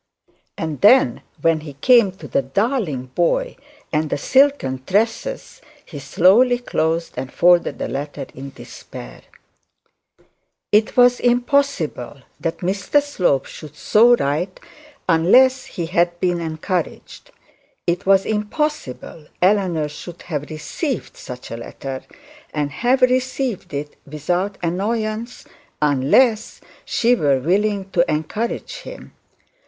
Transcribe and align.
And 0.57 0.81
then, 0.81 1.21
when 1.43 1.59
he 1.59 1.73
came 1.73 2.11
to 2.13 2.27
the 2.27 2.41
'darling 2.41 3.11
boy,' 3.13 3.55
and 3.93 4.09
the 4.09 4.17
'silken 4.17 4.83
tresses,' 4.83 5.61
he 5.85 5.99
slowly 5.99 6.57
closed 6.57 7.13
and 7.17 7.31
folded 7.31 7.77
the 7.77 7.87
letter 7.87 8.25
in 8.33 8.49
despair. 8.49 9.21
It 10.71 10.97
was 10.97 11.19
impossible 11.19 12.23
that 12.39 12.61
Mr 12.61 12.99
Slope 12.99 13.45
should 13.45 13.75
so 13.75 14.15
write 14.15 14.59
unless 15.07 15.65
he 15.65 15.85
had 15.85 16.19
been 16.19 16.41
encouraged. 16.41 17.29
It 17.85 18.07
was 18.07 18.25
impossible 18.25 19.27
that 19.39 19.51
Eleanor 19.55 19.87
should 19.87 20.23
have 20.23 20.49
received 20.49 21.15
such 21.15 21.51
a 21.51 21.57
letter, 21.57 22.01
and 22.55 22.71
received 23.03 23.71
it 23.71 23.95
without 24.07 24.57
annoyance, 24.63 25.45
unless 25.79 26.59
she 26.85 27.13
were 27.13 27.39
willing 27.39 27.91
to 27.91 28.03
encourage 28.11 28.77
him. 28.77 29.13